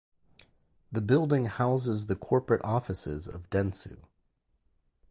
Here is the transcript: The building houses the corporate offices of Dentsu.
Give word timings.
The 0.91 0.99
building 0.99 1.45
houses 1.45 2.07
the 2.07 2.15
corporate 2.15 2.65
offices 2.65 3.27
of 3.27 3.47
Dentsu. 3.51 3.97